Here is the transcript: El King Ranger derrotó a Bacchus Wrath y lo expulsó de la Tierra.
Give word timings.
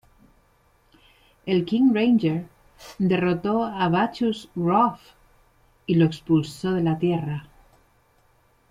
El 1.45 1.63
King 1.63 1.93
Ranger 1.93 2.47
derrotó 2.97 3.63
a 3.65 3.87
Bacchus 3.87 4.49
Wrath 4.55 4.99
y 5.85 5.93
lo 5.93 6.05
expulsó 6.05 6.73
de 6.73 6.81
la 6.81 6.97
Tierra. 6.97 7.47